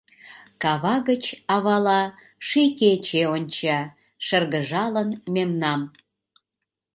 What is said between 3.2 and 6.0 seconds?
Онча, шыргыжалын, мемнам.